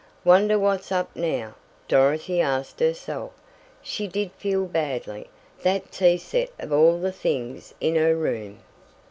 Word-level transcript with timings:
"Wonder 0.25 0.57
what's 0.57 0.91
up 0.91 1.15
now?" 1.15 1.53
Dorothy 1.87 2.41
asked 2.41 2.79
herself. 2.79 3.33
She 3.83 4.07
did 4.07 4.31
feel 4.31 4.65
badly 4.65 5.29
that 5.61 5.91
tea 5.91 6.17
set 6.17 6.49
of 6.59 6.73
all 6.73 6.97
the 6.99 7.11
things 7.11 7.75
in 7.79 7.93
her 7.97 8.15
room! 8.15 8.61